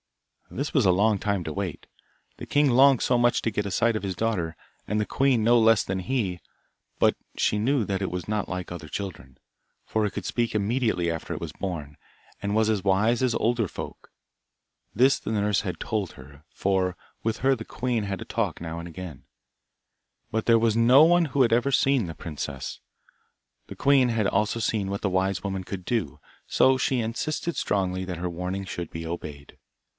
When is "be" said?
28.89-29.05